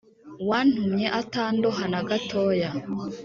[0.49, 2.69] Wantumye atandoha na gatoya